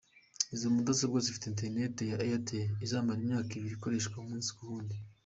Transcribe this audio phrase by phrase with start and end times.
[0.55, 4.95] Izo mudasobwa zifite interineti ya Airtel izamara imyaka ibiri ikoreshwa umunsi ku wundi.